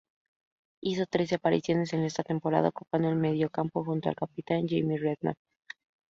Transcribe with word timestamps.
Hizo 0.81 1.05
trece 1.05 1.35
apariciones 1.35 1.93
en 1.93 2.03
esa 2.05 2.23
temporada, 2.23 2.69
ocupando 2.69 3.07
el 3.09 3.17
mediocampo 3.17 3.83
junto 3.85 4.09
al 4.09 4.15
capitán 4.15 4.67
Jamie 4.67 4.97
Redknapp. 4.97 5.37